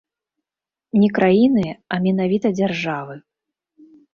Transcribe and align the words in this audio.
Не 1.01 1.09
краіны, 1.17 1.67
а 1.73 1.95
менавіта 2.07 2.47
дзяржавы. 2.59 3.15